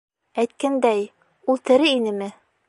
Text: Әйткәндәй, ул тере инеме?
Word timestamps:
Әйткәндәй, 0.43 1.03
ул 1.55 1.63
тере 1.71 1.93
инеме? 1.99 2.33